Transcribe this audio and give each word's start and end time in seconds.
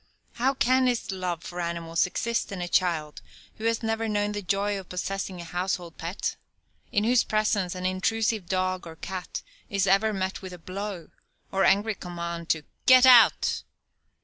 How 0.33 0.55
can 0.55 0.85
this 0.85 1.11
love 1.11 1.43
for 1.43 1.61
animals 1.61 2.07
exist 2.07 2.51
in 2.51 2.59
a 2.59 2.67
child 2.67 3.21
who 3.57 3.65
has 3.65 3.83
never 3.83 4.09
known 4.09 4.31
the 4.31 4.41
joy 4.41 4.79
of 4.79 4.89
possessing 4.89 5.39
a 5.39 5.43
household 5.43 5.99
pet? 5.99 6.37
In 6.91 7.03
whose 7.03 7.23
presence 7.23 7.75
an 7.75 7.85
intrusive 7.85 8.47
dog 8.47 8.87
or 8.87 8.95
cat 8.95 9.43
is 9.69 9.85
ever 9.85 10.11
met 10.11 10.41
with 10.41 10.53
a 10.53 10.57
blow, 10.57 11.09
or 11.51 11.65
angry 11.65 11.93
command 11.93 12.49
to 12.49 12.63
"get 12.87 13.05
out?" 13.05 13.61